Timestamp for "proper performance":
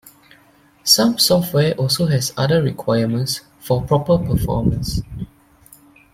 3.83-4.99